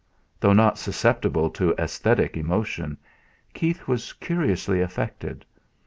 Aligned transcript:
Though 0.39 0.53
not 0.53 0.79
susceptible 0.79 1.51
to 1.51 1.75
aesthetic 1.75 2.35
emotion, 2.35 2.97
Keith 3.53 3.87
was 3.87 4.13
curiously 4.13 4.81
affected. 4.81 5.45